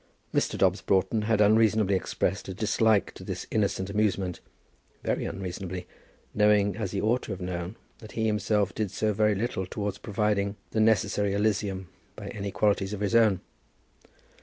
Mr. 0.33 0.57
Dobbs 0.57 0.81
Broughton 0.81 1.21
had 1.25 1.41
unreasonably 1.41 1.93
expressed 1.95 2.47
a 2.47 2.55
dislike 2.55 3.13
to 3.13 3.23
this 3.23 3.45
innocent 3.51 3.87
amusement, 3.87 4.39
very 5.03 5.25
unreasonably, 5.25 5.85
knowing, 6.33 6.75
as 6.75 6.89
he 6.91 6.99
ought 6.99 7.21
to 7.21 7.31
have 7.33 7.39
known, 7.39 7.75
that 7.99 8.13
he 8.13 8.25
himself 8.25 8.73
did 8.73 8.89
so 8.89 9.13
very 9.13 9.35
little 9.35 9.67
towards 9.67 9.99
providing 9.99 10.55
the 10.71 10.79
necessary 10.79 11.33
elysium 11.35 11.87
by 12.15 12.29
any 12.29 12.49
qualities 12.49 12.93
of 12.93 12.99
his 12.99 13.13
own. 13.13 13.41